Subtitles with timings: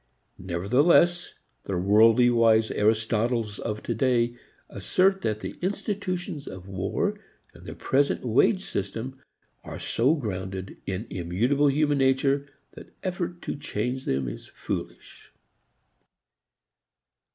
[0.39, 4.35] Nevertheless the worldlywise Aristotles of today
[4.67, 7.19] assert that the institutions of war
[7.53, 9.21] and the present wage system
[9.63, 15.31] are so grounded in immutable human nature that effort to change them is foolish.